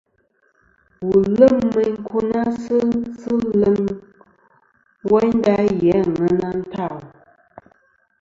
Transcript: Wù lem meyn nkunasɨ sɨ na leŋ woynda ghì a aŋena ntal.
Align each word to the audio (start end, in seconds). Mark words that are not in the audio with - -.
Wù 1.05 1.15
lem 1.37 1.57
meyn 1.73 1.93
nkunasɨ 1.99 2.77
sɨ 3.19 3.31
na 3.41 3.51
leŋ 3.61 3.79
woynda 5.09 5.53
ghì 5.77 5.87
a 5.97 5.99
aŋena 6.05 6.49
ntal. 6.61 6.95